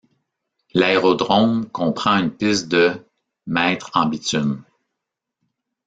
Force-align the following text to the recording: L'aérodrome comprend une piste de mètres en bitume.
L'aérodrome 0.73 1.69
comprend 1.69 2.17
une 2.17 2.31
piste 2.31 2.67
de 2.69 3.05
mètres 3.45 3.91
en 3.93 4.07
bitume. 4.07 4.63